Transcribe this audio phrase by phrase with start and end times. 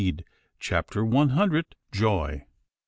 [0.59, 1.75] CHAPTER ONE HUNDRED.
[1.91, 2.45] JOY.